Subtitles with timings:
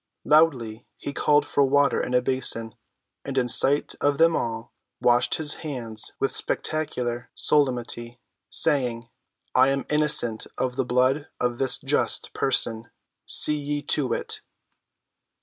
[0.25, 2.73] Loudly he called for water in a basin,
[3.23, 8.19] and in sight of them all washed his hands with spectacular solemnity,
[8.49, 9.09] saying,
[9.53, 12.89] "I am innocent of the blood of this just person:
[13.27, 14.41] see ye to it!"